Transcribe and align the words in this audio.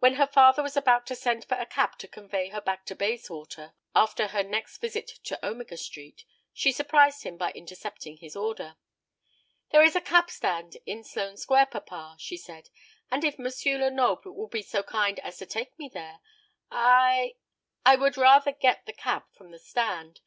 When 0.00 0.14
her 0.14 0.26
father 0.26 0.60
was 0.60 0.76
about 0.76 1.06
to 1.06 1.14
send 1.14 1.44
for 1.44 1.54
a 1.56 1.66
cab 1.66 1.98
to 1.98 2.08
convey 2.08 2.48
her 2.48 2.60
back 2.60 2.84
to 2.86 2.96
Bayswater, 2.96 3.74
after 3.94 4.26
her 4.26 4.42
next 4.42 4.78
visit 4.78 5.06
to 5.22 5.38
Omega 5.46 5.76
Street, 5.76 6.24
she 6.52 6.72
surprised 6.72 7.22
him 7.22 7.36
by 7.36 7.52
intercepting 7.52 8.16
his 8.16 8.34
order. 8.34 8.74
"There 9.70 9.84
is 9.84 9.94
a 9.94 10.00
cab 10.00 10.30
stand 10.30 10.78
in 10.84 11.04
Sloane 11.04 11.36
Square, 11.36 11.66
papa," 11.66 12.16
she 12.18 12.36
said; 12.36 12.70
"and 13.08 13.22
if 13.22 13.38
M. 13.38 13.46
Lenoble 13.80 14.32
will 14.32 14.48
be 14.48 14.62
so 14.62 14.82
kind 14.82 15.20
as 15.20 15.38
to 15.38 15.46
take 15.46 15.78
me 15.78 15.88
there, 15.88 16.18
I 16.72 17.36
I 17.84 17.94
would 17.94 18.16
rather 18.16 18.50
get 18.50 18.84
the 18.84 18.92
cab 18.92 19.26
from 19.32 19.52
the 19.52 19.60
stand. 19.60 20.22